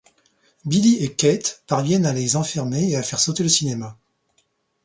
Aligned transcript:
Billy 0.65 0.95
et 1.03 1.13
Kate 1.15 1.61
parviennent 1.67 2.07
à 2.07 2.13
les 2.13 2.35
enfermer 2.35 2.89
et 2.89 2.95
à 2.95 3.03
faire 3.03 3.19
sauter 3.19 3.43
le 3.43 3.49
cinéma. 3.49 3.99